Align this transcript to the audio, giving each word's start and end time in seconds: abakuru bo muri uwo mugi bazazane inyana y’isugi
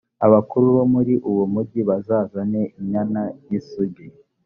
abakuru 0.25 0.65
bo 0.75 0.83
muri 0.93 1.13
uwo 1.29 1.45
mugi 1.53 1.79
bazazane 1.89 2.61
inyana 2.79 3.21
y’isugi 3.49 4.07